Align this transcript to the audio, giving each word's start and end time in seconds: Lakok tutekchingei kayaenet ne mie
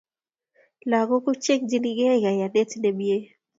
Lakok 0.89 1.25
tutekchingei 1.35 1.97
kayaenet 1.99 2.71
ne 2.77 2.89
mie 2.97 3.17